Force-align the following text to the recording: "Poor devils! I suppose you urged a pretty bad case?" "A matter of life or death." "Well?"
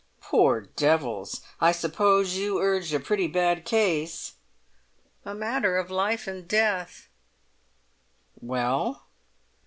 "Poor 0.19 0.61
devils! 0.61 1.41
I 1.59 1.71
suppose 1.71 2.35
you 2.35 2.57
urged 2.59 2.91
a 2.91 2.99
pretty 2.99 3.27
bad 3.27 3.65
case?" 3.65 4.33
"A 5.25 5.35
matter 5.35 5.77
of 5.77 5.91
life 5.91 6.25
or 6.25 6.41
death." 6.41 7.07
"Well?" 8.41 9.03